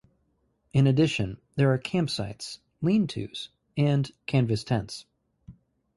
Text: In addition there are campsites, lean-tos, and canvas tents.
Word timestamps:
In 0.73 0.87
addition 0.87 1.37
there 1.57 1.71
are 1.71 1.77
campsites, 1.77 2.57
lean-tos, 2.81 3.49
and 3.77 4.11
canvas 4.25 4.63
tents. 4.63 5.05